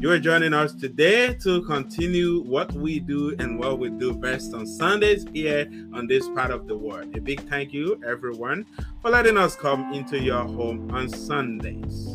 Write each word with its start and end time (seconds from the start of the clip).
You 0.00 0.10
are 0.12 0.18
joining 0.18 0.54
us 0.54 0.72
today 0.72 1.34
to 1.42 1.60
continue 1.64 2.42
what 2.44 2.72
we 2.72 3.00
do 3.00 3.36
and 3.38 3.58
what 3.58 3.78
we 3.78 3.90
do 3.90 4.14
best 4.14 4.54
on 4.54 4.66
Sundays 4.66 5.26
here 5.34 5.70
on 5.92 6.06
this 6.06 6.26
part 6.30 6.50
of 6.50 6.66
the 6.66 6.74
world. 6.74 7.14
A 7.14 7.20
big 7.20 7.46
thank 7.50 7.74
you, 7.74 8.00
everyone, 8.02 8.64
for 9.02 9.10
letting 9.10 9.36
us 9.36 9.54
come 9.54 9.92
into 9.92 10.18
your 10.18 10.40
home 10.40 10.90
on 10.90 11.10
Sundays. 11.10 12.08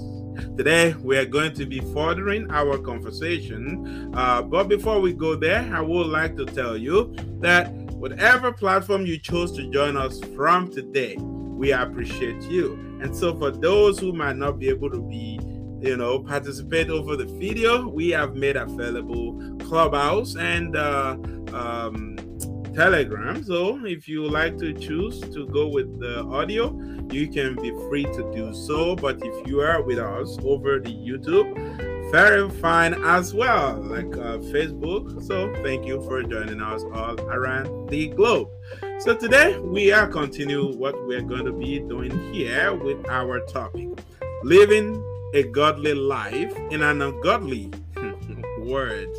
Today, 0.58 0.96
we 1.04 1.16
are 1.16 1.28
going 1.28 1.54
to 1.54 1.68
be 1.68 1.80
furthering 1.94 2.50
our 2.50 2.80
conversation. 2.80 4.12
Uh, 4.16 4.42
but 4.42 4.68
before 4.68 5.00
we 5.00 5.14
go 5.14 5.36
there, 5.36 5.62
I 5.72 5.82
would 5.82 6.08
like 6.08 6.36
to 6.38 6.46
tell 6.48 6.76
you 6.76 7.14
that 7.42 7.72
whatever 7.94 8.52
platform 8.52 9.06
you 9.06 9.20
chose 9.20 9.52
to 9.58 9.70
join 9.70 9.96
us 9.96 10.20
from 10.36 10.72
today, 10.72 11.18
we 11.18 11.72
appreciate 11.72 12.42
you. 12.50 12.80
And 13.04 13.16
so, 13.16 13.38
for 13.38 13.52
those 13.52 14.00
who 14.00 14.12
might 14.12 14.38
not 14.38 14.58
be 14.58 14.70
able 14.70 14.90
to 14.90 15.02
be 15.08 15.34
you 15.85 15.95
know, 15.95 16.20
participate 16.20 16.89
over 16.89 17.16
the 17.16 17.25
video. 17.25 17.88
We 17.88 18.09
have 18.09 18.35
made 18.35 18.55
available 18.55 19.39
Clubhouse 19.59 20.35
and 20.35 20.75
uh, 20.75 21.16
um, 21.53 22.17
Telegram. 22.73 23.44
So 23.44 23.85
if 23.85 24.08
you 24.08 24.27
like 24.27 24.58
to 24.58 24.73
choose 24.73 25.21
to 25.21 25.48
go 25.48 25.67
with 25.67 25.99
the 25.99 26.23
audio, 26.23 26.75
you 27.11 27.27
can 27.27 27.55
be 27.55 27.70
free 27.88 28.05
to 28.05 28.31
do 28.34 28.53
so. 28.53 28.95
But 28.95 29.20
if 29.23 29.48
you 29.48 29.61
are 29.61 29.84
with 29.84 29.99
us 29.99 30.38
over 30.44 30.80
the 30.80 30.89
YouTube, 30.89 32.11
very 32.11 32.49
fine 32.49 32.95
as 33.05 33.33
well, 33.33 33.80
like 33.81 34.11
uh, 34.17 34.39
Facebook. 34.53 35.23
So 35.23 35.53
thank 35.63 35.86
you 35.86 36.02
for 36.02 36.23
joining 36.23 36.61
us 36.61 36.83
all 36.94 37.20
around 37.22 37.89
the 37.89 38.08
globe. 38.09 38.49
So 38.99 39.16
today 39.16 39.59
we 39.59 39.91
are 39.91 40.08
continue 40.08 40.75
what 40.75 40.95
we're 41.05 41.22
going 41.22 41.45
to 41.45 41.53
be 41.53 41.80
doing 41.80 42.33
here 42.33 42.73
with 42.73 43.08
our 43.08 43.39
topic, 43.41 43.89
living 44.44 45.05
a 45.35 45.44
godly 45.44 45.94
life 45.94 46.55
in 46.71 46.81
an 46.81 47.02
ungodly 47.02 47.69
world. 48.59 49.14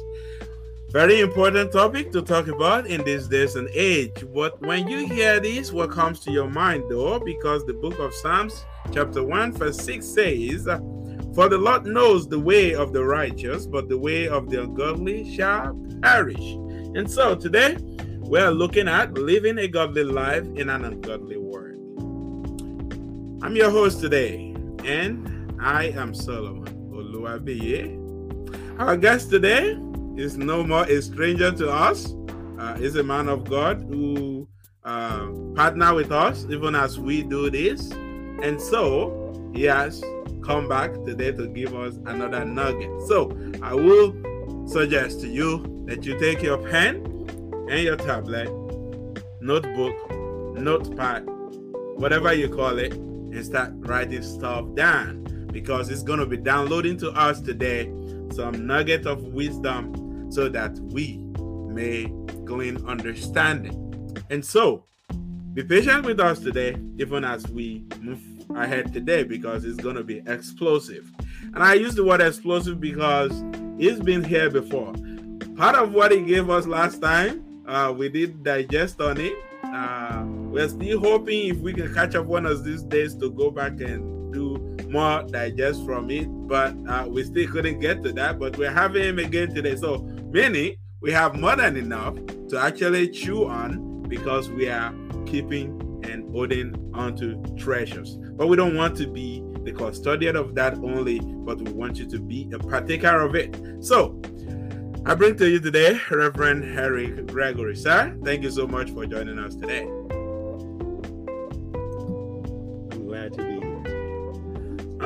Very 0.90 1.20
important 1.20 1.70
topic 1.72 2.10
to 2.12 2.22
talk 2.22 2.48
about 2.48 2.86
in 2.86 3.04
these 3.04 3.28
days 3.28 3.54
and 3.54 3.68
age. 3.74 4.24
But 4.32 4.58
when 4.62 4.88
you 4.88 5.06
hear 5.06 5.38
this, 5.40 5.72
what 5.72 5.90
comes 5.90 6.20
to 6.20 6.32
your 6.32 6.48
mind 6.48 6.84
though? 6.88 7.18
Because 7.18 7.66
the 7.66 7.74
book 7.74 7.98
of 7.98 8.14
Psalms, 8.14 8.64
chapter 8.92 9.22
1, 9.22 9.52
verse 9.52 9.76
6 9.76 10.06
says, 10.06 10.64
For 11.34 11.50
the 11.50 11.58
Lord 11.58 11.84
knows 11.84 12.26
the 12.26 12.40
way 12.40 12.74
of 12.74 12.94
the 12.94 13.04
righteous, 13.04 13.66
but 13.66 13.90
the 13.90 13.98
way 13.98 14.26
of 14.26 14.48
the 14.48 14.62
ungodly 14.62 15.36
shall 15.36 15.78
perish. 16.00 16.54
And 16.96 17.10
so 17.10 17.34
today, 17.34 17.76
we're 18.20 18.50
looking 18.50 18.88
at 18.88 19.12
living 19.12 19.58
a 19.58 19.68
godly 19.68 20.04
life 20.04 20.46
in 20.54 20.70
an 20.70 20.82
ungodly 20.86 21.36
world. 21.36 21.76
I'm 23.42 23.54
your 23.54 23.70
host 23.70 24.00
today, 24.00 24.54
and 24.82 25.35
I 25.60 25.86
am 25.96 26.14
Solomon 26.14 26.90
Oluwabiye. 26.92 28.78
Our 28.78 28.96
guest 28.96 29.30
today 29.30 29.78
is 30.16 30.36
no 30.36 30.62
more 30.62 30.84
a 30.84 31.00
stranger 31.00 31.50
to 31.52 31.70
us. 31.70 32.14
Uh, 32.58 32.78
a 32.80 33.02
man 33.02 33.28
of 33.28 33.44
God 33.44 33.82
who 33.88 34.48
uh, 34.84 35.28
partner 35.54 35.94
with 35.94 36.12
us 36.12 36.46
even 36.48 36.74
as 36.74 36.98
we 36.98 37.22
do 37.22 37.50
this, 37.50 37.90
and 37.90 38.60
so 38.60 39.50
he 39.54 39.64
has 39.64 40.02
come 40.42 40.68
back 40.68 40.92
today 41.04 41.32
to 41.32 41.46
give 41.48 41.74
us 41.74 41.96
another 42.06 42.44
nugget. 42.44 42.90
So 43.06 43.36
I 43.62 43.74
will 43.74 44.14
suggest 44.66 45.20
to 45.20 45.28
you 45.28 45.84
that 45.86 46.04
you 46.04 46.18
take 46.18 46.42
your 46.42 46.58
pen 46.58 46.96
and 47.68 47.82
your 47.82 47.96
tablet, 47.96 48.48
notebook, 49.40 49.94
notepad, 50.56 51.24
whatever 51.96 52.32
you 52.32 52.48
call 52.48 52.78
it, 52.78 52.92
and 52.94 53.44
start 53.44 53.72
writing 53.76 54.22
stuff 54.22 54.64
down 54.74 55.35
because 55.56 55.88
it's 55.88 56.02
going 56.02 56.18
to 56.18 56.26
be 56.26 56.36
downloading 56.36 56.98
to 56.98 57.10
us 57.12 57.40
today 57.40 57.90
some 58.30 58.66
nugget 58.66 59.06
of 59.06 59.24
wisdom 59.28 60.30
so 60.30 60.50
that 60.50 60.78
we 60.92 61.16
may 61.68 62.12
glean 62.44 62.76
understanding. 62.86 63.74
And 64.28 64.44
so, 64.44 64.84
be 65.54 65.64
patient 65.64 66.04
with 66.04 66.20
us 66.20 66.40
today, 66.40 66.76
even 66.98 67.24
as 67.24 67.48
we 67.48 67.86
move 68.02 68.20
ahead 68.54 68.92
today, 68.92 69.24
because 69.24 69.64
it's 69.64 69.80
going 69.80 69.96
to 69.96 70.04
be 70.04 70.18
explosive. 70.26 71.10
And 71.40 71.64
I 71.64 71.72
use 71.72 71.94
the 71.94 72.04
word 72.04 72.20
explosive 72.20 72.78
because 72.78 73.32
it's 73.78 73.98
been 73.98 74.24
here 74.24 74.50
before. 74.50 74.92
Part 75.56 75.74
of 75.74 75.94
what 75.94 76.12
he 76.12 76.20
gave 76.20 76.50
us 76.50 76.66
last 76.66 77.00
time, 77.00 77.62
uh, 77.66 77.94
we 77.96 78.10
did 78.10 78.44
digest 78.44 79.00
on 79.00 79.18
it. 79.18 79.32
Uh, 79.64 80.22
we're 80.26 80.68
still 80.68 81.00
hoping 81.00 81.48
if 81.48 81.56
we 81.60 81.72
can 81.72 81.94
catch 81.94 82.14
up 82.14 82.26
one 82.26 82.44
of 82.44 82.62
these 82.62 82.82
days 82.82 83.14
to 83.14 83.30
go 83.30 83.50
back 83.50 83.80
and 83.80 84.15
more 84.90 85.22
digest 85.24 85.84
from 85.84 86.10
it, 86.10 86.26
but 86.48 86.74
uh, 86.88 87.06
we 87.08 87.24
still 87.24 87.50
couldn't 87.50 87.80
get 87.80 88.02
to 88.04 88.12
that. 88.12 88.38
But 88.38 88.56
we're 88.56 88.72
having 88.72 89.02
him 89.02 89.18
again 89.18 89.54
today. 89.54 89.76
So, 89.76 89.98
meaning 90.30 90.76
we 91.00 91.12
have 91.12 91.34
more 91.34 91.56
than 91.56 91.76
enough 91.76 92.14
to 92.48 92.58
actually 92.58 93.08
chew 93.08 93.46
on 93.46 94.02
because 94.08 94.50
we 94.50 94.68
are 94.68 94.94
keeping 95.26 96.00
and 96.04 96.30
holding 96.32 96.90
onto 96.94 97.42
treasures. 97.56 98.16
But 98.16 98.48
we 98.48 98.56
don't 98.56 98.76
want 98.76 98.96
to 98.98 99.06
be 99.06 99.42
the 99.64 99.72
custodian 99.72 100.36
of 100.36 100.54
that 100.54 100.74
only, 100.74 101.20
but 101.20 101.60
we 101.60 101.72
want 101.72 101.98
you 101.98 102.06
to 102.06 102.20
be 102.20 102.48
a 102.52 102.58
partaker 102.58 103.20
of 103.20 103.34
it. 103.34 103.56
So, 103.80 104.20
I 105.04 105.14
bring 105.14 105.36
to 105.36 105.48
you 105.48 105.60
today 105.60 106.00
Reverend 106.10 106.64
Harry 106.76 107.08
Gregory. 107.08 107.76
Sir, 107.76 108.16
thank 108.24 108.42
you 108.42 108.50
so 108.50 108.66
much 108.66 108.90
for 108.90 109.06
joining 109.06 109.38
us 109.38 109.54
today. 109.54 109.88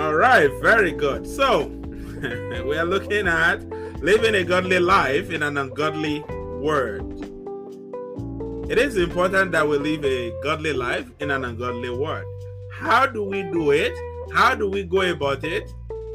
All 0.00 0.14
right, 0.14 0.50
very 0.62 0.92
good. 0.92 1.26
So, 1.26 1.66
we 2.64 2.78
are 2.78 2.86
looking 2.86 3.28
at 3.28 3.62
living 4.00 4.34
a 4.34 4.42
godly 4.42 4.80
life 4.80 5.30
in 5.30 5.42
an 5.42 5.58
ungodly 5.58 6.20
world. 6.58 7.22
It 8.70 8.78
is 8.78 8.96
important 8.96 9.52
that 9.52 9.68
we 9.68 9.76
live 9.76 10.02
a 10.06 10.32
godly 10.42 10.72
life 10.72 11.06
in 11.20 11.30
an 11.30 11.44
ungodly 11.44 11.90
world. 11.90 12.24
How 12.72 13.04
do 13.04 13.22
we 13.22 13.42
do 13.42 13.72
it? 13.72 13.92
How 14.32 14.54
do 14.54 14.70
we 14.70 14.84
go 14.84 15.02
about 15.02 15.44
it? 15.44 15.70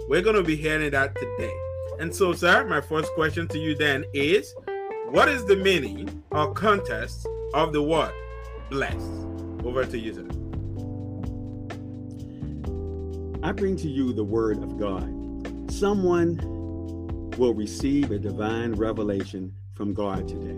We're 0.10 0.24
going 0.24 0.36
to 0.36 0.44
be 0.44 0.56
hearing 0.56 0.90
that 0.90 1.14
today. 1.14 1.54
And 2.00 2.14
so, 2.14 2.34
sir, 2.34 2.66
my 2.66 2.82
first 2.82 3.14
question 3.14 3.48
to 3.50 3.60
you 3.60 3.76
then 3.76 4.04
is 4.16 4.56
what 5.10 5.30
is 5.30 5.46
the 5.46 5.58
meaning 5.58 6.24
or 6.32 6.52
context 6.54 7.28
of 7.54 7.72
the 7.72 7.84
word 7.84 8.14
blessed? 8.72 9.12
Over 9.64 9.86
to 9.86 10.00
you, 10.00 10.16
sir. 10.16 10.45
I 13.46 13.52
bring 13.52 13.76
to 13.78 13.88
you 13.88 14.12
the 14.12 14.24
word 14.24 14.64
of 14.64 14.80
God. 14.80 15.72
Someone 15.72 16.40
will 17.38 17.54
receive 17.54 18.10
a 18.10 18.18
divine 18.18 18.74
revelation 18.74 19.54
from 19.76 19.94
God 19.94 20.28
today. 20.28 20.58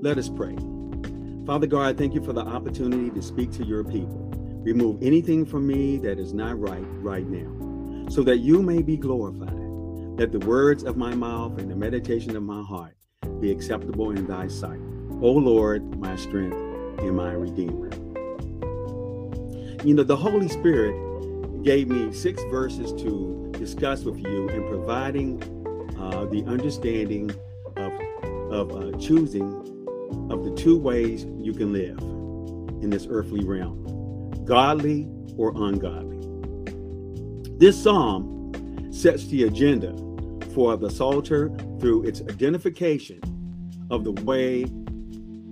Let 0.00 0.18
us 0.18 0.28
pray. 0.28 0.56
Father 1.46 1.68
God, 1.68 1.96
thank 1.96 2.12
you 2.12 2.24
for 2.24 2.32
the 2.32 2.40
opportunity 2.40 3.08
to 3.10 3.22
speak 3.22 3.52
to 3.52 3.64
your 3.64 3.84
people. 3.84 4.32
Remove 4.64 5.00
anything 5.00 5.46
from 5.46 5.64
me 5.64 5.96
that 5.98 6.18
is 6.18 6.34
not 6.34 6.58
right 6.58 6.82
right 7.04 7.28
now, 7.28 8.08
so 8.08 8.24
that 8.24 8.38
you 8.38 8.60
may 8.60 8.82
be 8.82 8.96
glorified. 8.96 9.54
Let 10.18 10.32
the 10.32 10.40
words 10.40 10.82
of 10.82 10.96
my 10.96 11.14
mouth 11.14 11.60
and 11.60 11.70
the 11.70 11.76
meditation 11.76 12.34
of 12.34 12.42
my 12.42 12.64
heart 12.64 12.96
be 13.38 13.52
acceptable 13.52 14.10
in 14.10 14.26
thy 14.26 14.48
sight. 14.48 14.80
O 15.22 15.30
Lord, 15.30 16.00
my 16.00 16.16
strength 16.16 16.56
and 16.98 17.16
my 17.16 17.30
redeemer. 17.30 17.90
You 19.84 19.94
know, 19.94 20.02
the 20.02 20.16
Holy 20.16 20.48
Spirit 20.48 21.03
gave 21.64 21.88
me 21.88 22.12
six 22.12 22.42
verses 22.44 22.92
to 22.92 23.50
discuss 23.58 24.04
with 24.04 24.18
you 24.18 24.48
in 24.50 24.68
providing 24.68 25.42
uh, 25.98 26.26
the 26.26 26.44
understanding 26.46 27.30
of, 27.76 27.92
of 28.52 28.70
uh, 28.72 28.98
choosing 28.98 29.60
of 30.30 30.44
the 30.44 30.54
two 30.56 30.78
ways 30.78 31.24
you 31.38 31.54
can 31.54 31.72
live 31.72 31.98
in 32.82 32.90
this 32.90 33.06
earthly 33.08 33.44
realm 33.44 33.80
godly 34.44 35.08
or 35.38 35.52
ungodly. 35.56 36.18
This 37.58 37.82
psalm 37.82 38.52
sets 38.92 39.26
the 39.28 39.44
agenda 39.44 39.96
for 40.52 40.76
the 40.76 40.90
Psalter 40.90 41.48
through 41.80 42.04
its 42.04 42.20
identification 42.20 43.20
of 43.90 44.04
the 44.04 44.12
way 44.12 44.64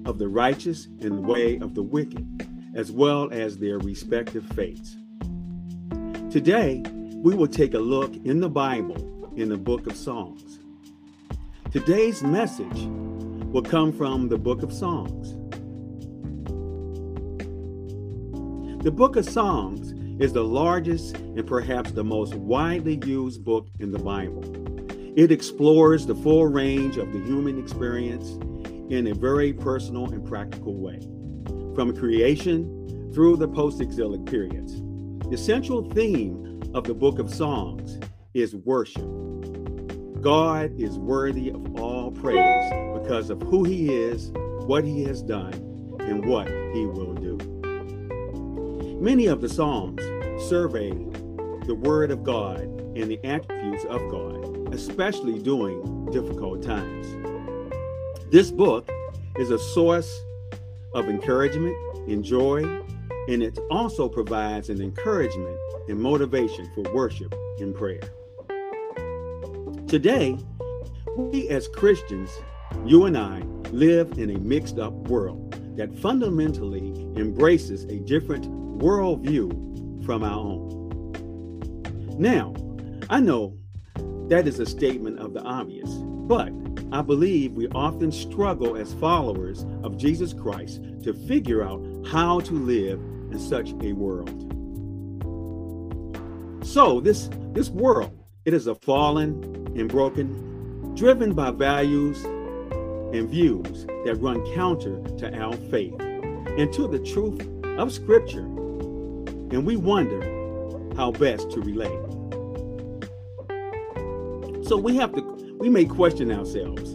of 0.05 0.19
the 0.19 0.29
righteous 0.29 0.89
and 1.01 1.19
the 1.19 1.23
way 1.23 1.57
of 1.59 1.75
the 1.75 1.83
wicked, 1.83 2.47
as 2.75 2.93
well 2.93 3.31
as 3.33 3.57
their 3.57 3.79
respective 3.79 4.45
fates. 4.55 4.97
Today, 6.33 6.83
we 6.89 7.35
will 7.35 7.47
take 7.47 7.75
a 7.75 7.79
look 7.79 8.11
in 8.25 8.41
the 8.41 8.49
Bible 8.49 9.31
in 9.37 9.51
the 9.51 9.59
book 9.59 9.87
of 9.87 9.95
Psalms. 9.95 10.61
Today's 11.71 12.23
message 12.23 12.87
will 13.53 13.61
come 13.61 13.93
from 13.93 14.31
the 14.31 14.39
book 14.39 14.63
of 14.63 14.73
Psalms. 14.73 15.35
The 18.83 18.91
book 18.91 19.17
of 19.17 19.29
Psalms 19.29 19.93
is 20.23 20.33
the 20.33 20.43
largest 20.43 21.17
and 21.17 21.47
perhaps 21.47 21.93
the 21.93 22.03
most 22.03 22.35
widely 22.35 22.99
used 23.05 23.45
book 23.45 23.69
in 23.79 23.91
the 23.91 23.99
Bible. 23.99 24.43
It 25.15 25.31
explores 25.31 26.07
the 26.07 26.15
full 26.15 26.47
range 26.47 26.97
of 26.97 27.13
the 27.13 27.19
human 27.19 27.59
experience 27.59 28.31
in 28.91 29.09
a 29.09 29.15
very 29.15 29.53
personal 29.53 30.07
and 30.07 30.27
practical 30.27 30.79
way, 30.79 30.99
from 31.75 31.95
creation 31.95 33.11
through 33.13 33.37
the 33.37 33.49
post 33.49 33.83
exilic 33.83 34.25
periods. 34.25 34.81
The 35.33 35.39
central 35.39 35.89
theme 35.93 36.61
of 36.75 36.85
the 36.85 36.93
book 36.93 37.19
of 37.19 37.33
Psalms 37.33 37.99
is 38.35 38.55
worship. 38.55 39.09
God 40.21 40.79
is 40.79 40.99
worthy 40.99 41.49
of 41.49 41.81
all 41.81 42.11
praise 42.11 42.71
because 43.01 43.31
of 43.31 43.41
who 43.41 43.65
he 43.65 43.95
is, 43.95 44.31
what 44.67 44.85
he 44.85 45.05
has 45.05 45.23
done, 45.23 45.55
and 46.01 46.27
what 46.27 46.49
he 46.75 46.85
will 46.85 47.15
do. 47.15 47.39
Many 49.01 49.25
of 49.25 49.41
the 49.41 49.49
Psalms 49.49 50.03
survey 50.51 50.91
the 51.65 51.79
Word 51.81 52.11
of 52.11 52.25
God 52.25 52.61
and 52.95 53.11
the 53.11 53.19
attributes 53.25 53.87
of 53.87 54.03
God, 54.11 54.75
especially 54.75 55.39
during 55.39 56.11
difficult 56.11 56.63
times. 56.63 57.07
This 58.31 58.51
book 58.51 58.87
is 59.37 59.51
a 59.51 59.59
source 59.59 60.15
of 60.93 61.09
encouragement 61.09 61.75
and 62.07 62.23
joy, 62.23 62.82
and 63.29 63.43
it 63.43 63.59
also 63.71 64.09
provides 64.09 64.69
an 64.69 64.81
encouragement 64.81 65.57
and 65.89 66.01
motivation 66.01 66.71
for 66.75 66.83
worship 66.93 67.35
and 67.59 67.75
prayer. 67.75 68.01
Today, 69.87 70.39
we 71.17 71.49
as 71.49 71.69
Christians, 71.69 72.31
you 72.87 73.05
and 73.05 73.17
I, 73.17 73.43
live 73.71 74.19
in 74.19 74.31
a 74.31 74.39
mixed 74.39 74.79
up 74.79 74.93
world 74.93 75.55
that 75.77 75.97
fundamentally 75.99 76.93
embraces 77.17 77.85
a 77.85 77.99
different 78.01 78.47
worldview 78.79 80.05
from 80.05 80.25
our 80.25 80.39
own. 80.39 81.13
Now, 82.19 82.55
I 83.09 83.21
know 83.21 83.57
that 84.29 84.47
is 84.47 84.59
a 84.59 84.67
statement 84.67 85.19
of 85.19 85.35
the 85.35 85.43
obvious, 85.43 85.91
but 85.91 86.53
I 86.91 87.03
believe 87.03 87.53
we 87.53 87.69
often 87.69 88.13
struggle 88.13 88.77
as 88.77 88.95
followers 88.95 89.65
of 89.83 89.97
Jesus 89.97 90.33
Christ 90.33 90.83
to 91.03 91.15
figure 91.27 91.65
out 91.65 91.83
how 92.07 92.41
to 92.41 92.53
live 92.53 93.01
in 93.33 93.39
such 93.39 93.73
a 93.83 93.93
world. 93.93 94.29
So, 96.65 97.01
this, 97.01 97.31
this 97.53 97.71
world, 97.71 98.17
it 98.45 98.55
is 98.55 98.67
a 98.67 98.75
fallen 98.75 99.43
and 99.77 99.89
broken, 99.89 100.95
driven 100.95 101.33
by 101.33 101.51
values 101.51 102.23
and 102.25 103.29
views 103.29 103.87
that 104.05 104.17
run 104.21 104.45
counter 104.55 105.03
to 105.19 105.35
our 105.39 105.55
faith 105.71 105.99
and 106.01 106.73
to 106.73 106.87
the 106.87 106.99
truth 106.99 107.47
of 107.79 107.93
Scripture. 107.93 108.41
And 108.41 109.65
we 109.67 109.77
wonder 109.77 110.23
how 110.97 111.13
best 111.13 111.51
to 111.53 111.61
relate. 111.61 111.91
So 114.67 114.77
we 114.77 114.97
have 114.97 115.15
to, 115.15 115.57
we 115.59 115.69
may 115.69 115.85
question 115.85 116.31
ourselves. 116.31 116.93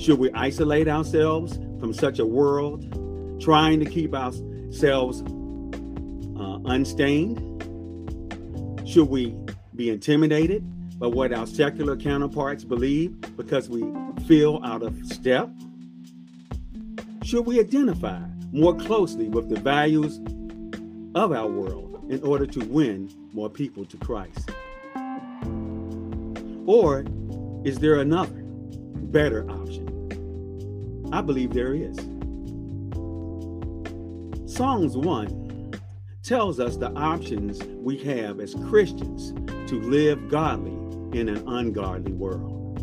Should 0.00 0.18
we 0.18 0.30
isolate 0.32 0.88
ourselves 0.88 1.58
from 1.80 1.92
such 1.92 2.18
a 2.18 2.26
world, 2.26 2.84
trying 3.40 3.80
to 3.80 3.86
keep 3.86 4.14
ourselves 4.68 5.22
uh, 6.38 6.58
unstained? 6.66 7.38
Should 8.86 9.08
we 9.08 9.34
be 9.74 9.90
intimidated 9.90 10.62
by 10.98 11.06
what 11.06 11.32
our 11.32 11.46
secular 11.46 11.96
counterparts 11.96 12.64
believe 12.64 13.18
because 13.36 13.68
we 13.68 13.82
feel 14.26 14.60
out 14.62 14.82
of 14.82 14.94
step? 15.06 15.48
Should 17.24 17.46
we 17.46 17.60
identify 17.60 18.20
more 18.52 18.74
closely 18.74 19.28
with 19.28 19.48
the 19.48 19.60
values 19.60 20.20
of 21.14 21.32
our 21.32 21.46
world 21.46 22.06
in 22.10 22.22
order 22.22 22.46
to 22.46 22.60
win 22.66 23.10
more 23.32 23.50
people 23.50 23.84
to 23.86 23.96
Christ? 23.96 24.50
Or 26.66 27.04
is 27.64 27.78
there 27.78 27.96
another, 27.96 28.42
better 29.12 29.50
option? 29.50 29.86
I 31.12 31.22
believe 31.22 31.54
there 31.54 31.74
is. 31.74 31.98
Psalms 34.58 34.96
1 34.96 35.72
tells 36.24 36.58
us 36.58 36.76
the 36.76 36.90
options 36.94 37.62
we 37.62 37.96
have 37.98 38.40
as 38.40 38.56
Christians 38.68 39.32
to 39.70 39.80
live 39.80 40.28
godly 40.28 40.72
in 41.16 41.28
an 41.28 41.46
ungodly 41.46 42.10
world. 42.10 42.74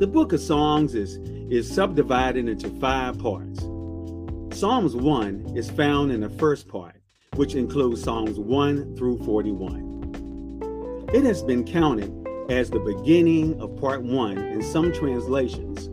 The 0.00 0.06
book 0.06 0.32
of 0.32 0.40
Psalms 0.40 0.94
is, 0.94 1.16
is 1.52 1.70
subdivided 1.70 2.48
into 2.48 2.70
five 2.80 3.18
parts. 3.18 3.60
Psalms 4.58 4.96
1 4.96 5.52
is 5.54 5.70
found 5.70 6.10
in 6.10 6.20
the 6.22 6.30
first 6.30 6.68
part, 6.68 6.96
which 7.34 7.54
includes 7.54 8.02
Psalms 8.02 8.38
1 8.38 8.96
through 8.96 9.18
41. 9.26 11.10
It 11.12 11.24
has 11.24 11.42
been 11.42 11.64
counted 11.64 12.10
as 12.48 12.70
the 12.70 12.80
beginning 12.80 13.60
of 13.60 13.76
part 13.76 14.02
1 14.02 14.38
in 14.38 14.62
some 14.62 14.90
translations, 14.90 15.88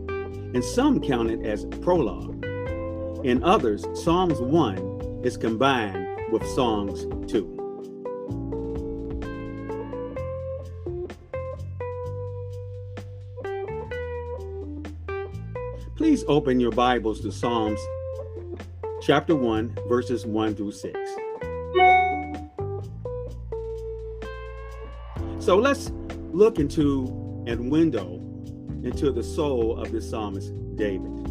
and 0.54 0.64
some 0.64 1.02
count 1.02 1.30
it 1.30 1.44
as 1.44 1.66
prologue. 1.82 2.42
In 3.24 3.44
others, 3.44 3.86
Psalms 3.94 4.40
1 4.40 5.20
is 5.22 5.36
combined 5.36 6.08
with 6.32 6.44
Psalms 6.44 7.06
2. 7.30 7.58
Please 15.94 16.24
open 16.26 16.58
your 16.58 16.72
Bibles 16.72 17.20
to 17.20 17.30
Psalms 17.30 17.78
chapter 19.00 19.36
1, 19.36 19.76
verses 19.86 20.26
1 20.26 20.56
through 20.56 20.72
6. 20.72 20.98
So 25.38 25.56
let's 25.56 25.92
look 26.32 26.58
into 26.58 27.04
and 27.46 27.70
window 27.70 28.20
into 28.82 29.12
the 29.12 29.22
soul 29.22 29.78
of 29.80 29.92
the 29.92 30.02
psalmist 30.02 30.52
David. 30.74 31.21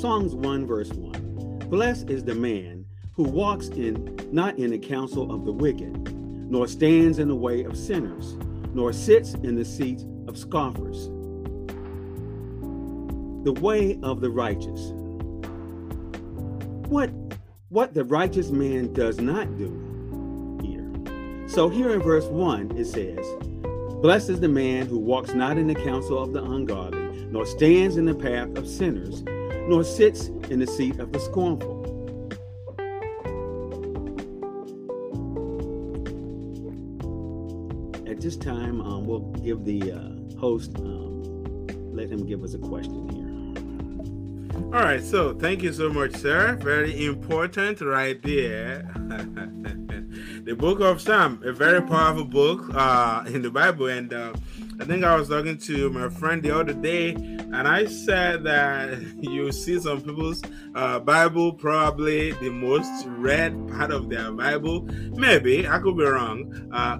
Psalms 0.00 0.34
1, 0.34 0.66
verse 0.66 0.90
1. 0.90 1.70
Blessed 1.70 2.10
is 2.10 2.22
the 2.22 2.34
man 2.34 2.84
who 3.14 3.22
walks 3.22 3.68
in 3.68 4.14
not 4.30 4.58
in 4.58 4.70
the 4.70 4.78
counsel 4.78 5.32
of 5.32 5.46
the 5.46 5.52
wicked, 5.52 6.14
nor 6.50 6.68
stands 6.68 7.18
in 7.18 7.28
the 7.28 7.34
way 7.34 7.64
of 7.64 7.78
sinners, 7.78 8.34
nor 8.74 8.92
sits 8.92 9.32
in 9.32 9.54
the 9.54 9.64
seat 9.64 10.04
of 10.28 10.36
scoffers 10.36 11.06
the 13.46 13.54
way 13.62 13.98
of 14.02 14.20
the 14.20 14.28
righteous. 14.28 14.90
What 16.90 17.10
what 17.70 17.94
the 17.94 18.04
righteous 18.04 18.50
man 18.50 18.92
does 18.92 19.18
not 19.18 19.56
do 19.56 20.60
here. 20.62 21.48
So 21.48 21.70
here 21.70 21.92
in 21.92 22.02
verse 22.02 22.26
1 22.26 22.76
it 22.76 22.84
says, 22.84 23.26
Blessed 24.02 24.28
is 24.28 24.40
the 24.40 24.48
man 24.48 24.86
who 24.88 24.98
walks 24.98 25.32
not 25.32 25.56
in 25.56 25.68
the 25.68 25.74
counsel 25.74 26.22
of 26.22 26.34
the 26.34 26.44
ungodly, 26.44 27.24
nor 27.30 27.46
stands 27.46 27.96
in 27.96 28.04
the 28.04 28.14
path 28.14 28.58
of 28.58 28.68
sinners, 28.68 29.24
nor 29.68 29.82
sits 29.84 30.28
in 30.50 30.58
the 30.58 30.66
seat 30.66 30.98
of 31.00 31.12
the 31.12 31.18
scornful. 31.18 31.84
At 38.08 38.20
this 38.20 38.36
time, 38.36 38.80
um, 38.80 39.06
we'll 39.06 39.20
give 39.42 39.64
the 39.64 39.92
uh, 39.92 40.38
host, 40.38 40.72
um, 40.76 41.22
let 41.92 42.08
him 42.08 42.26
give 42.26 42.44
us 42.44 42.54
a 42.54 42.58
question 42.58 43.08
here. 43.08 43.26
All 44.76 44.82
right, 44.82 45.02
so 45.02 45.34
thank 45.34 45.62
you 45.62 45.72
so 45.72 45.90
much, 45.90 46.14
sir. 46.14 46.56
Very 46.56 47.06
important 47.06 47.80
right 47.80 48.20
there. 48.22 48.90
the 50.44 50.54
book 50.56 50.80
of 50.80 51.00
Psalm, 51.00 51.40
a 51.44 51.52
very 51.52 51.80
powerful 51.80 52.24
book 52.24 52.68
uh, 52.74 53.24
in 53.26 53.42
the 53.42 53.50
Bible. 53.50 53.86
And 53.86 54.12
uh, 54.12 54.34
I 54.78 54.84
think 54.84 55.04
I 55.04 55.16
was 55.16 55.28
talking 55.28 55.58
to 55.58 55.90
my 55.90 56.08
friend 56.08 56.42
the 56.42 56.56
other 56.56 56.72
day, 56.72 57.14
and 57.14 57.68
I 57.68 57.86
said 57.86 58.44
that 58.44 59.00
you 59.20 59.50
see 59.52 59.78
some 59.80 60.00
people's 60.00 60.42
uh, 60.74 60.98
Bible 61.00 61.52
probably 61.52 62.32
the 62.32 62.50
most 62.50 63.06
read 63.06 63.68
part 63.68 63.90
of 63.90 64.08
their 64.08 64.32
Bible. 64.32 64.82
Maybe 65.14 65.66
I 65.66 65.78
could 65.78 65.96
be 65.96 66.04
wrong. 66.04 66.70
Uh, 66.72 66.98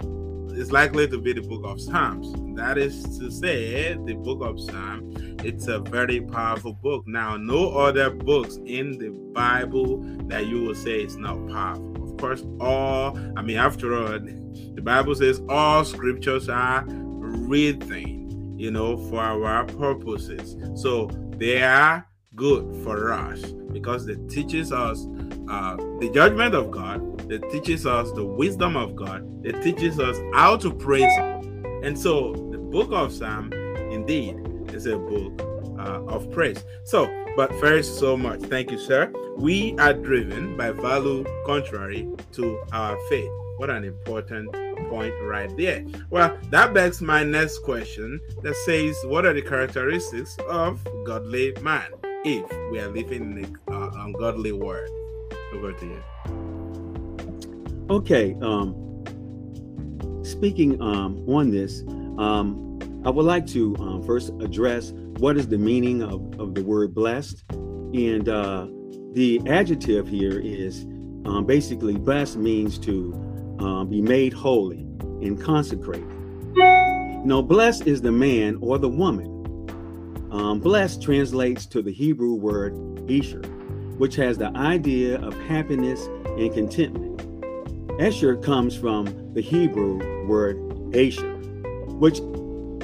it's 0.58 0.72
likely 0.72 1.06
to 1.08 1.18
be 1.18 1.34
the 1.34 1.42
book 1.42 1.62
of 1.64 1.80
Psalms. 1.80 2.32
That 2.56 2.78
is 2.78 3.18
to 3.18 3.30
say, 3.30 3.94
the 4.06 4.14
book 4.14 4.40
of 4.42 4.58
Psalms 4.58 5.26
it's 5.46 5.68
a 5.68 5.78
very 5.78 6.20
powerful 6.20 6.72
book. 6.72 7.06
Now, 7.06 7.36
no 7.36 7.70
other 7.78 8.10
books 8.10 8.56
in 8.64 8.98
the 8.98 9.10
Bible 9.32 9.98
that 10.28 10.46
you 10.46 10.62
will 10.62 10.74
say 10.74 11.02
is 11.02 11.16
not 11.16 11.46
powerful. 11.48 12.02
Of 12.02 12.16
course, 12.18 12.42
all, 12.60 13.16
I 13.36 13.42
mean, 13.42 13.56
after 13.56 13.94
all, 13.94 14.18
the 14.18 14.82
Bible 14.82 15.14
says 15.14 15.40
all 15.48 15.84
scriptures 15.84 16.48
are 16.48 16.84
written, 17.46 18.58
you 18.58 18.70
know, 18.70 18.96
for 19.08 19.20
our 19.20 19.64
purposes. 19.64 20.56
So 20.80 21.08
they 21.36 21.62
are 21.62 22.06
good 22.34 22.76
for 22.84 23.12
us 23.12 23.42
because 23.72 24.08
it 24.08 24.28
teaches 24.28 24.72
us 24.72 25.06
uh, 25.48 25.76
the 26.00 26.10
judgment 26.12 26.54
of 26.54 26.70
God, 26.70 27.30
it 27.30 27.48
teaches 27.50 27.86
us 27.86 28.10
the 28.12 28.24
wisdom 28.24 28.76
of 28.76 28.96
God, 28.96 29.24
it 29.44 29.62
teaches 29.62 30.00
us 30.00 30.16
how 30.34 30.56
to 30.56 30.72
praise 30.72 31.12
And 31.82 31.98
so 31.98 32.32
the 32.50 32.58
book 32.58 32.90
of 32.92 33.12
Psalm, 33.12 33.52
indeed, 33.92 34.36
is 34.72 34.86
a 34.86 34.98
book 34.98 35.40
uh, 35.78 36.04
of 36.06 36.30
praise. 36.32 36.64
So, 36.84 37.06
but 37.36 37.54
first, 37.60 37.98
so 37.98 38.16
much. 38.16 38.40
Thank 38.40 38.70
you, 38.70 38.78
sir. 38.78 39.12
We 39.36 39.76
are 39.78 39.92
driven 39.92 40.56
by 40.56 40.72
value 40.72 41.24
contrary 41.44 42.08
to 42.32 42.60
our 42.72 42.98
faith. 43.08 43.30
What 43.58 43.70
an 43.70 43.84
important 43.84 44.50
point 44.88 45.14
right 45.22 45.54
there. 45.56 45.84
Well, 46.10 46.36
that 46.50 46.74
begs 46.74 47.00
my 47.00 47.24
next 47.24 47.58
question 47.62 48.20
that 48.42 48.54
says, 48.64 48.96
What 49.04 49.26
are 49.26 49.32
the 49.32 49.42
characteristics 49.42 50.36
of 50.48 50.86
godly 51.04 51.54
man 51.62 51.88
if 52.24 52.50
we 52.70 52.80
are 52.80 52.88
living 52.88 53.22
in 53.22 53.44
an 53.44 53.58
uh, 53.68 53.90
ungodly 54.04 54.52
world? 54.52 54.90
Over 55.52 55.72
to 55.72 55.86
you. 55.86 56.02
Okay. 57.90 58.36
Um, 58.42 58.74
speaking 60.24 60.80
um, 60.82 61.24
on 61.28 61.50
this, 61.50 61.82
um, 62.18 62.78
I 63.04 63.10
would 63.10 63.24
like 63.24 63.46
to 63.48 63.76
um, 63.78 64.02
first 64.02 64.30
address 64.40 64.92
what 65.18 65.36
is 65.36 65.48
the 65.48 65.58
meaning 65.58 66.02
of, 66.02 66.40
of 66.40 66.54
the 66.54 66.62
word 66.62 66.94
blessed. 66.94 67.44
And 67.50 68.28
uh, 68.28 68.66
the 69.12 69.40
adjective 69.46 70.08
here 70.08 70.40
is 70.40 70.82
um, 71.24 71.44
basically 71.46 71.96
blessed 71.96 72.36
means 72.36 72.78
to 72.80 73.12
um, 73.58 73.88
be 73.88 74.00
made 74.00 74.32
holy 74.32 74.80
and 75.22 75.40
consecrated. 75.40 76.06
Now, 77.24 77.42
blessed 77.42 77.86
is 77.86 78.02
the 78.02 78.12
man 78.12 78.58
or 78.60 78.78
the 78.78 78.88
woman. 78.88 79.32
Um, 80.30 80.60
blessed 80.60 81.02
translates 81.02 81.66
to 81.66 81.82
the 81.82 81.92
Hebrew 81.92 82.34
word 82.34 82.74
Esher, 83.10 83.42
which 83.98 84.16
has 84.16 84.38
the 84.38 84.50
idea 84.56 85.20
of 85.20 85.34
happiness 85.42 86.06
and 86.38 86.52
contentment. 86.52 87.22
Esher 88.00 88.36
comes 88.36 88.76
from 88.76 89.32
the 89.32 89.40
Hebrew 89.40 90.26
word 90.26 90.56
Asher, 90.94 91.34
which 91.98 92.20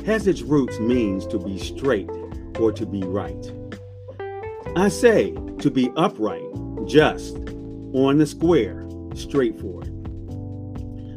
has 0.07 0.27
its 0.27 0.43
roots 0.43 0.81
means 0.81 1.27
to 1.27 1.39
be 1.39 1.59
straight 1.59 2.11
or 2.59 2.73
to 2.73 2.87
be 2.87 3.03
right. 3.03 3.53
I 4.75 4.89
say 4.89 5.33
to 5.59 5.71
be 5.71 5.91
upright, 5.97 6.43
just, 6.87 7.37
on 7.93 8.19
the 8.19 8.27
square, 8.27 8.89
straightforward. 9.15 9.82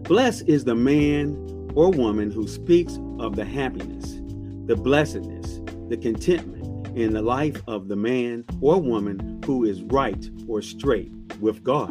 Blessed 0.08 0.44
is 0.48 0.66
the 0.66 0.76
man 0.76 1.36
or 1.74 1.90
woman 1.90 2.30
who 2.30 2.48
speaks 2.48 3.00
of 3.20 3.36
the 3.36 3.44
happiness, 3.44 4.20
the 4.68 4.76
blessedness, 4.76 5.62
the 5.90 5.98
contentment 5.98 6.96
in 6.96 7.14
the 7.14 7.24
life 7.24 7.60
of 7.68 7.88
the 7.88 7.96
man 7.96 8.46
or 8.62 8.80
woman 8.80 9.42
who 9.48 9.64
is 9.64 9.82
right 9.82 10.30
or 10.48 10.62
straight 10.62 11.12
with 11.40 11.64
God. 11.64 11.90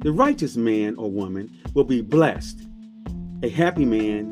The 0.00 0.10
righteous 0.10 0.56
man 0.56 0.96
or 0.96 1.10
woman 1.10 1.50
will 1.74 1.84
be 1.84 2.00
blessed. 2.00 2.66
A 3.42 3.50
happy 3.50 3.84
man 3.84 4.30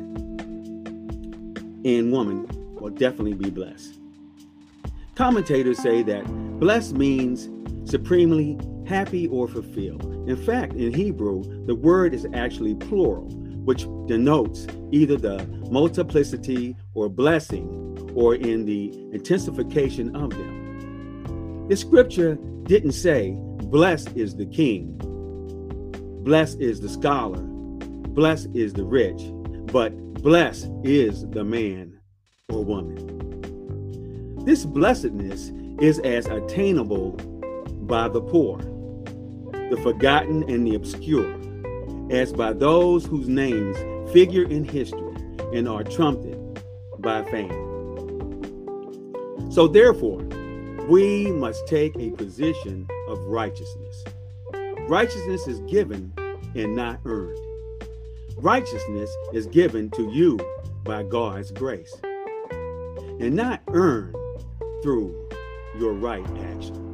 and 1.85 2.11
woman 2.11 2.47
will 2.79 2.89
definitely 2.89 3.35
be 3.35 3.51
blessed. 3.51 3.99
Commentators 5.13 5.77
say 5.77 6.01
that 6.01 6.25
blessed 6.59 6.95
means 6.95 7.47
supremely 7.87 8.57
happy 8.91 9.27
or 9.27 9.47
fulfilled. 9.47 10.03
In 10.27 10.35
fact, 10.35 10.73
in 10.73 10.93
Hebrew, 10.93 11.65
the 11.65 11.75
word 11.75 12.13
is 12.13 12.27
actually 12.33 12.75
plural, 12.75 13.29
which 13.63 13.87
denotes 14.07 14.67
either 14.91 15.15
the 15.15 15.45
multiplicity 15.71 16.75
or 16.93 17.07
blessing 17.07 18.11
or 18.15 18.35
in 18.35 18.65
the 18.65 18.91
intensification 19.13 20.13
of 20.13 20.31
them. 20.31 21.67
The 21.69 21.77
scripture 21.77 22.35
didn't 22.63 22.91
say, 22.91 23.37
Blessed 23.71 24.17
is 24.17 24.35
the 24.35 24.45
king, 24.45 24.97
blessed 26.23 26.59
is 26.59 26.81
the 26.81 26.89
scholar, 26.89 27.39
blessed 27.39 28.49
is 28.53 28.73
the 28.73 28.83
rich, 28.83 29.21
but 29.71 29.95
blessed 30.15 30.69
is 30.83 31.25
the 31.29 31.45
man 31.45 31.97
or 32.49 32.65
woman. 32.65 33.07
This 34.43 34.65
blessedness 34.65 35.53
is 35.79 35.99
as 35.99 36.25
attainable 36.25 37.11
by 37.83 38.09
the 38.09 38.21
poor, 38.21 38.59
the 39.71 39.77
forgotten, 39.77 40.43
and 40.49 40.67
the 40.67 40.75
obscure, 40.75 41.33
as 42.11 42.33
by 42.33 42.51
those 42.51 43.05
whose 43.05 43.29
names 43.29 43.77
figure 44.11 44.43
in 44.43 44.65
history 44.65 45.15
and 45.53 45.67
are 45.67 45.83
trumpeted 45.83 46.61
by 46.99 47.23
fame. 47.31 47.49
So, 49.49 49.69
therefore, 49.69 50.23
we 50.89 51.31
must 51.31 51.65
take 51.67 51.95
a 51.95 52.11
position 52.11 52.85
of 53.07 53.17
righteousness. 53.23 54.03
Righteousness 54.89 55.47
is 55.47 55.61
given 55.61 56.11
and 56.53 56.75
not 56.75 56.99
earned. 57.05 57.39
Righteousness 58.35 59.09
is 59.31 59.47
given 59.47 59.89
to 59.91 60.11
you 60.11 60.37
by 60.83 61.03
God's 61.03 61.51
grace 61.51 61.95
and 62.51 63.35
not 63.35 63.61
earned 63.69 64.15
through 64.83 65.29
your 65.77 65.93
right 65.93 66.25
action. 66.53 66.90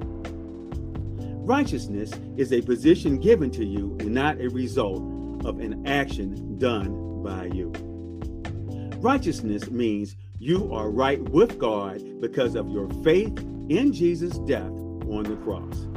Righteousness 1.48 2.12
is 2.36 2.52
a 2.52 2.62
position 2.62 3.20
given 3.20 3.50
to 3.52 3.64
you 3.66 3.96
and 4.02 4.14
not 4.14 4.42
a 4.42 4.50
result 4.50 5.02
of 5.46 5.62
an 5.62 5.88
action 5.88 6.58
done 6.58 7.24
by 7.24 7.46
you. 7.46 7.72
Righteousness 9.00 9.72
means 9.72 10.18
you 10.38 10.74
are 10.74 10.90
right 10.90 11.22
with 11.30 11.58
God 11.58 12.04
because 12.20 12.56
of 12.56 12.70
your 12.70 12.90
faith 13.02 13.40
in 13.70 13.94
Jesus' 13.94 14.38
death 14.40 14.68
on 14.68 15.24
the 15.24 15.38
cross. 15.38 15.88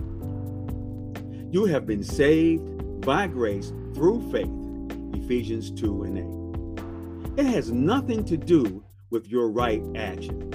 You 1.52 1.64
have 1.64 1.84
been 1.84 2.04
saved 2.04 3.00
by 3.00 3.26
grace 3.26 3.72
through 3.92 4.30
faith 4.30 5.20
Ephesians 5.20 5.72
2 5.72 6.04
and 6.04 7.36
8. 7.36 7.44
It 7.44 7.50
has 7.50 7.72
nothing 7.72 8.24
to 8.26 8.36
do 8.36 8.84
with 9.10 9.26
your 9.26 9.50
right 9.50 9.82
action. 9.96 10.46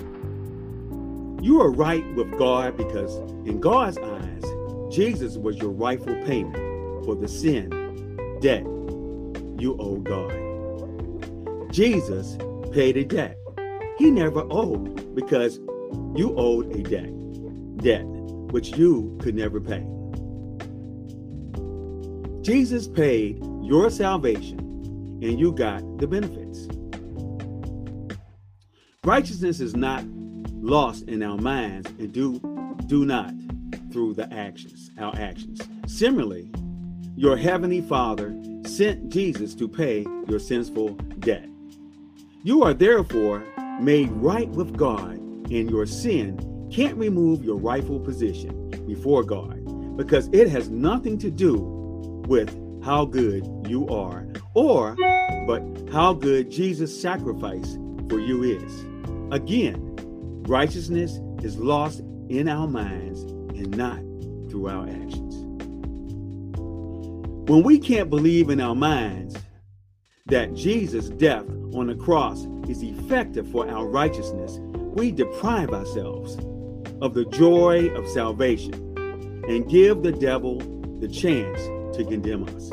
You 1.41 1.59
are 1.59 1.69
right 1.69 2.05
with 2.15 2.31
God 2.39 2.77
because, 2.77 3.17
in 3.45 3.59
God's 3.59 3.97
eyes, 3.97 4.45
Jesus 4.95 5.35
was 5.35 5.57
your 5.57 5.71
rightful 5.71 6.15
payment 6.23 6.55
for 7.03 7.15
the 7.15 7.27
sin, 7.27 7.69
debt 8.39 8.63
you 9.59 9.75
owe 9.77 9.97
God. 9.97 10.31
Jesus 11.73 12.37
paid 12.71 12.95
a 12.95 13.03
debt 13.03 13.37
he 13.97 14.09
never 14.09 14.45
owed 14.49 15.13
because 15.13 15.59
you 16.15 16.33
owed 16.37 16.73
a 16.75 16.81
debt, 16.83 17.11
debt 17.77 18.05
which 18.05 18.77
you 18.77 19.17
could 19.21 19.35
never 19.35 19.59
pay. 19.59 19.85
Jesus 22.41 22.87
paid 22.87 23.43
your 23.63 23.89
salvation 23.89 24.59
and 25.21 25.37
you 25.37 25.51
got 25.51 25.81
the 25.97 26.07
benefits. 26.07 26.67
Righteousness 29.03 29.59
is 29.59 29.75
not 29.75 30.05
lost 30.61 31.09
in 31.09 31.21
our 31.21 31.37
minds 31.37 31.89
and 31.99 32.13
do 32.13 32.39
do 32.87 33.05
not 33.05 33.33
through 33.95 34.13
the 34.13 34.29
actions, 34.33 34.91
our 34.97 35.15
actions. 35.15 35.61
Similarly, 35.87 36.51
your 37.15 37.37
heavenly 37.37 37.79
Father 37.79 38.35
sent 38.65 39.07
Jesus 39.07 39.55
to 39.55 39.69
pay 39.69 40.05
your 40.27 40.37
sinful 40.37 40.89
debt. 41.19 41.47
You 42.43 42.61
are 42.63 42.73
therefore 42.73 43.41
made 43.79 44.11
right 44.11 44.49
with 44.49 44.75
God, 44.75 45.13
and 45.49 45.69
your 45.69 45.85
sin 45.85 46.67
can't 46.69 46.97
remove 46.97 47.45
your 47.45 47.55
rightful 47.55 48.01
position 48.01 48.69
before 48.85 49.23
God 49.23 49.95
because 49.95 50.27
it 50.33 50.49
has 50.49 50.67
nothing 50.67 51.17
to 51.19 51.31
do 51.31 51.55
with 52.27 52.53
how 52.83 53.05
good 53.05 53.47
you 53.65 53.87
are 53.87 54.27
or 54.55 54.97
but 55.47 55.63
how 55.93 56.11
good 56.11 56.51
Jesus' 56.51 57.01
sacrifice 57.01 57.77
for 58.09 58.19
you 58.19 58.43
is. 58.43 58.85
Again, 59.31 59.95
righteousness 60.49 61.17
is 61.41 61.57
lost 61.57 62.01
in 62.29 62.47
our 62.47 62.67
minds 62.67 63.21
and 63.21 63.75
not 63.75 63.99
through 64.49 64.67
our 64.67 64.87
actions. 64.87 65.35
When 67.49 67.63
we 67.63 67.77
can't 67.77 68.09
believe 68.09 68.49
in 68.49 68.59
our 68.59 68.75
minds 68.75 69.35
that 70.25 70.53
Jesus' 70.55 71.09
death 71.09 71.45
on 71.73 71.87
the 71.87 71.95
cross 71.95 72.47
is 72.67 72.81
effective 72.81 73.47
for 73.51 73.69
our 73.69 73.85
righteousness, 73.87 74.57
we 74.95 75.11
deprive 75.11 75.69
ourselves 75.69 76.37
of 77.01 77.13
the 77.13 77.25
joy 77.25 77.87
of 77.89 78.07
salvation 78.09 78.73
and 79.47 79.69
give 79.69 80.01
the 80.01 80.11
devil 80.11 80.57
the 80.99 81.07
chance 81.07 81.61
to 81.95 82.03
condemn 82.03 82.45
us. 82.45 82.71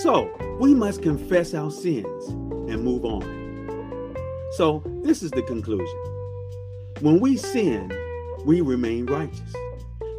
So 0.00 0.30
we 0.58 0.74
must 0.74 1.02
confess 1.02 1.52
our 1.52 1.70
sins 1.70 2.28
and 2.70 2.82
move 2.82 3.04
on. 3.04 4.14
So 4.52 4.82
this 5.02 5.22
is 5.22 5.30
the 5.32 5.42
conclusion. 5.42 6.15
When 7.00 7.20
we 7.20 7.36
sin, 7.36 7.92
we 8.46 8.62
remain 8.62 9.04
righteous. 9.06 9.54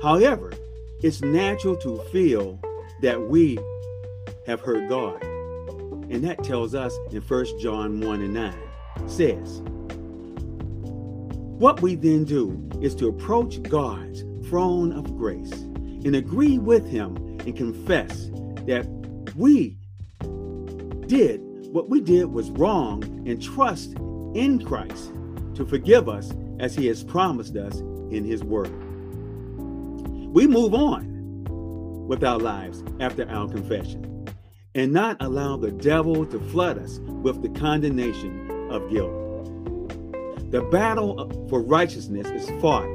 However, 0.02 0.54
it's 1.02 1.22
natural 1.22 1.76
to 1.78 1.98
feel 2.12 2.60
that 3.02 3.20
we 3.20 3.58
have 4.46 4.62
hurt 4.62 4.88
God. 4.88 5.24
And 5.24 6.24
that 6.24 6.44
tells 6.44 6.76
us 6.76 6.96
in 7.12 7.22
1 7.22 7.60
John 7.60 8.00
1 8.00 8.22
and 8.22 8.34
9 8.34 8.54
says, 9.08 9.62
What 11.60 11.82
we 11.82 11.96
then 11.96 12.26
do 12.26 12.70
is 12.82 12.94
to 12.96 13.08
approach 13.08 13.62
God's 13.64 14.22
throne 14.48 14.92
of 14.92 15.18
grace 15.18 15.52
and 15.52 16.16
agree 16.16 16.60
with 16.60 16.88
Him 16.88 17.18
and 17.40 17.56
confess 17.58 18.30
that 18.66 18.88
we 19.36 19.78
did 21.08 21.42
what 21.72 21.90
we 21.90 22.02
did 22.02 22.26
was 22.28 22.50
wrong 22.52 23.04
and 23.28 23.42
trust 23.42 23.94
in 24.36 24.64
Christ 24.66 25.12
to 25.56 25.66
forgive 25.66 26.08
us 26.08 26.32
as 26.60 26.76
he 26.76 26.88
has 26.88 27.04
promised 27.04 27.56
us 27.56 27.80
in 28.12 28.24
his 28.24 28.44
word. 28.44 28.72
We 30.34 30.48
move 30.48 30.74
on 30.74 32.06
with 32.08 32.24
our 32.24 32.40
lives 32.40 32.84
after 33.00 33.30
our 33.30 33.48
confession 33.48 34.28
and 34.76 34.94
not 34.94 35.18
allow 35.20 35.58
the 35.58 35.72
devil 35.72 36.26
to 36.26 36.40
flood 36.52 36.78
us 36.78 37.00
with 37.00 37.42
the 37.42 37.50
condemnation 37.50 38.70
of 38.72 38.90
guilt. 38.90 39.12
The 40.52 40.62
battle 40.72 41.48
for 41.50 41.62
righteousness 41.62 42.28
is 42.28 42.50
fought 42.62 42.86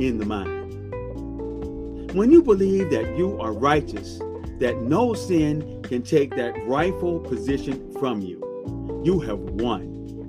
in 0.00 0.18
the 0.18 0.24
mind. 0.24 0.62
When 2.14 2.30
you 2.30 2.42
believe 2.42 2.90
that 2.90 3.16
you 3.18 3.38
are 3.40 3.52
righteous, 3.52 4.18
that 4.60 4.80
no 4.82 5.14
sin 5.14 5.82
can 5.82 6.02
take 6.02 6.36
that 6.36 6.54
rightful 6.66 7.20
position 7.20 7.92
from 7.98 8.20
you. 8.20 8.40
You 9.04 9.18
have 9.20 9.38
won, 9.40 9.82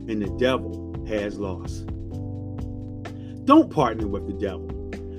and 0.09 0.21
the 0.21 0.29
devil 0.37 0.95
has 1.07 1.39
lost. 1.39 1.87
Don't 3.45 3.69
partner 3.69 4.07
with 4.07 4.25
the 4.25 4.33
devil. 4.33 4.71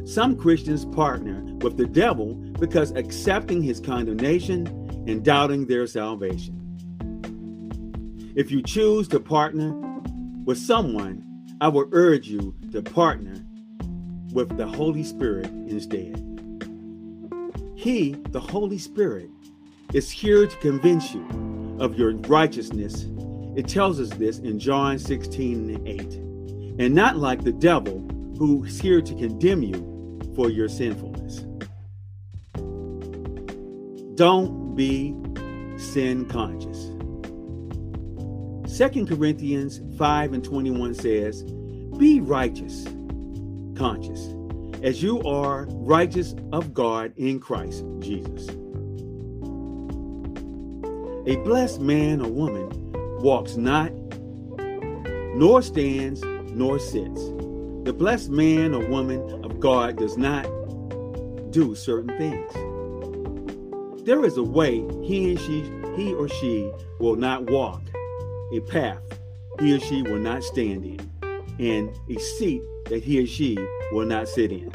Some 0.04 0.36
Christians 0.36 0.84
partner 0.84 1.42
with 1.60 1.76
the 1.76 1.86
devil 1.86 2.34
because 2.58 2.90
accepting 2.92 3.62
his 3.62 3.78
condemnation 3.78 4.66
and 5.06 5.24
doubting 5.24 5.66
their 5.66 5.86
salvation. 5.86 6.62
If 8.34 8.50
you 8.50 8.62
choose 8.62 9.06
to 9.08 9.20
partner 9.20 9.72
with 10.44 10.58
someone, 10.58 11.22
I 11.60 11.68
will 11.68 11.88
urge 11.92 12.28
you 12.28 12.54
to 12.72 12.82
partner 12.82 13.44
with 14.32 14.56
the 14.56 14.66
Holy 14.66 15.04
Spirit 15.04 15.46
instead. 15.46 16.22
He, 17.76 18.16
the 18.30 18.40
Holy 18.40 18.78
Spirit, 18.78 19.30
is 19.92 20.10
here 20.10 20.48
to 20.48 20.56
convince 20.56 21.14
you 21.14 21.24
of 21.78 21.96
your 21.96 22.12
righteousness. 22.12 23.06
It 23.56 23.68
tells 23.68 24.00
us 24.00 24.10
this 24.10 24.40
in 24.40 24.58
John 24.58 24.98
16 24.98 25.70
and 25.70 25.88
8. 25.88 26.00
And 26.78 26.94
not 26.94 27.16
like 27.16 27.44
the 27.44 27.52
devil 27.52 28.05
who 28.38 28.64
is 28.64 28.80
here 28.80 29.00
to 29.00 29.14
condemn 29.14 29.62
you 29.62 30.20
for 30.34 30.50
your 30.50 30.68
sinfulness. 30.68 31.44
Don't 34.16 34.74
be 34.74 35.14
sin 35.78 36.26
conscious. 36.26 36.92
2 38.76 39.06
Corinthians 39.06 39.80
5 39.96 40.34
and 40.34 40.44
21 40.44 40.94
says, 40.94 41.42
Be 41.98 42.20
righteous, 42.20 42.84
conscious, 43.74 44.34
as 44.82 45.02
you 45.02 45.22
are 45.22 45.66
righteous 45.70 46.34
of 46.52 46.74
God 46.74 47.12
in 47.16 47.40
Christ 47.40 47.84
Jesus. 48.00 48.48
A 51.26 51.36
blessed 51.42 51.80
man 51.80 52.20
or 52.20 52.28
woman 52.28 52.70
walks 53.20 53.56
not, 53.56 53.92
nor 55.34 55.62
stands, 55.62 56.22
nor 56.52 56.78
sits. 56.78 57.35
The 57.86 57.92
blessed 57.92 58.30
man 58.30 58.74
or 58.74 58.84
woman 58.84 59.44
of 59.44 59.60
God 59.60 59.96
does 59.96 60.18
not 60.18 60.42
do 61.52 61.76
certain 61.76 62.18
things. 62.18 62.52
There 64.04 64.24
is 64.24 64.36
a 64.36 64.42
way 64.42 64.84
he 65.04 65.30
and 65.30 65.38
she, 65.38 65.70
he 65.94 66.12
or 66.12 66.28
she 66.28 66.68
will 66.98 67.14
not 67.14 67.48
walk, 67.48 67.82
a 68.52 68.58
path 68.58 68.98
he 69.60 69.76
or 69.76 69.78
she 69.78 70.02
will 70.02 70.18
not 70.18 70.42
stand 70.42 70.84
in, 70.84 71.10
and 71.60 71.96
a 72.10 72.20
seat 72.20 72.60
that 72.86 73.04
he 73.04 73.22
or 73.22 73.26
she 73.28 73.56
will 73.92 74.04
not 74.04 74.26
sit 74.26 74.50
in. 74.50 74.72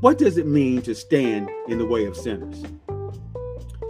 What 0.00 0.18
does 0.18 0.38
it 0.38 0.46
mean 0.48 0.82
to 0.82 0.96
stand 0.96 1.48
in 1.68 1.78
the 1.78 1.86
way 1.86 2.06
of 2.06 2.16
sinners? 2.16 2.64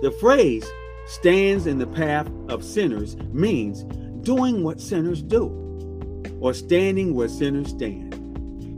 The 0.02 0.14
phrase 0.20 0.70
stands 1.06 1.66
in 1.66 1.78
the 1.78 1.86
path 1.86 2.30
of 2.50 2.62
sinners 2.62 3.16
means 3.32 3.84
doing 4.22 4.64
what 4.64 4.82
sinners 4.82 5.22
do 5.22 5.61
or 6.42 6.52
standing 6.52 7.14
where 7.14 7.28
sinners 7.28 7.68
stand. 7.68 8.18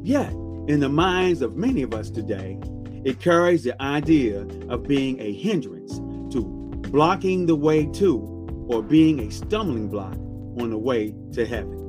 Yet, 0.06 0.30
in 0.68 0.80
the 0.80 0.90
minds 0.90 1.40
of 1.40 1.56
many 1.56 1.80
of 1.80 1.94
us 1.94 2.10
today, 2.10 2.58
it 3.04 3.20
carries 3.20 3.64
the 3.64 3.80
idea 3.82 4.42
of 4.68 4.86
being 4.86 5.18
a 5.18 5.32
hindrance 5.32 5.96
to 6.34 6.44
blocking 6.90 7.46
the 7.46 7.56
way 7.56 7.86
to 7.86 8.66
or 8.68 8.82
being 8.82 9.20
a 9.20 9.30
stumbling 9.30 9.88
block 9.88 10.14
on 10.60 10.68
the 10.70 10.78
way 10.78 11.14
to 11.32 11.46
heaven. 11.46 11.80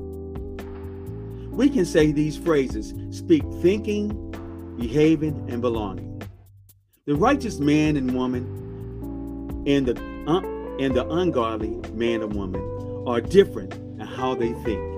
We 1.52 1.68
can 1.68 1.84
say 1.84 2.10
these 2.10 2.38
phrases 2.38 2.94
speak 3.10 3.42
thinking, 3.60 4.08
behaving, 4.78 5.46
and 5.50 5.60
belonging. 5.60 6.22
The 7.04 7.16
righteous 7.16 7.58
man 7.58 7.98
and 7.98 8.14
woman 8.14 8.44
and 9.66 9.86
the, 9.86 9.94
uh, 10.26 10.40
and 10.78 10.94
the 10.94 11.06
ungodly 11.08 11.70
man 11.92 12.22
and 12.22 12.34
woman 12.34 12.62
are 13.06 13.20
different 13.20 13.74
in 13.74 14.00
how 14.00 14.34
they 14.34 14.54
think, 14.64 14.95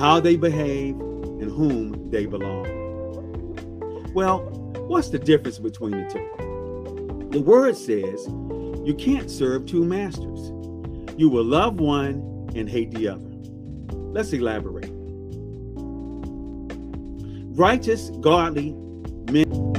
how 0.00 0.18
they 0.18 0.34
behave, 0.34 0.98
and 0.98 1.50
whom 1.50 2.08
they 2.08 2.24
belong. 2.24 2.64
Well, 4.14 4.38
what's 4.88 5.10
the 5.10 5.18
difference 5.18 5.58
between 5.58 5.90
the 5.90 6.08
two? 6.08 7.28
The 7.32 7.40
word 7.42 7.76
says 7.76 8.26
you 8.82 8.94
can't 8.98 9.30
serve 9.30 9.66
two 9.66 9.84
masters. 9.84 10.52
You 11.18 11.28
will 11.28 11.44
love 11.44 11.80
one 11.80 12.48
and 12.54 12.66
hate 12.66 12.92
the 12.92 13.08
other. 13.08 13.28
Let's 13.92 14.32
elaborate. 14.32 14.90
Righteous, 17.54 18.08
godly 18.22 18.72
men. 19.30 19.69